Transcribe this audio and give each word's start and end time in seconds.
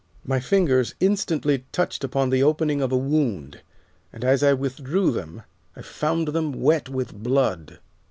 My 0.25 0.39
fingers 0.39 0.95
instantly 0.99 1.63
touched 1.71 2.03
upon 2.03 2.31
the 2.31 2.41
opening 2.41 2.81
of 2.81 2.91
a 2.91 2.97
wound, 2.97 3.61
and 4.11 4.25
as 4.25 4.41
I 4.41 4.51
withdrew 4.53 5.11
them 5.11 5.43
I 5.75 5.83
found 5.83 6.29
them 6.29 6.53
wet 6.53 6.89
with 6.89 7.13
blood. 7.13 7.77